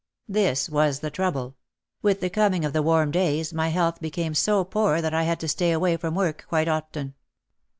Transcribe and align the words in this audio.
This 0.27 0.67
was 0.67 1.01
the 1.01 1.11
trouble: 1.11 1.57
with 2.01 2.21
the 2.21 2.29
coming 2.31 2.65
of 2.65 2.73
the 2.73 2.81
warm 2.81 3.11
days 3.11 3.53
my 3.53 3.67
health 3.67 4.01
became 4.01 4.33
so 4.33 4.63
poor 4.65 4.99
that 4.99 5.13
I 5.13 5.21
had 5.25 5.39
to 5.41 5.47
stay 5.47 5.71
away 5.71 5.95
from 5.95 6.15
work 6.15 6.43
quite 6.49 6.67
often. 6.67 7.13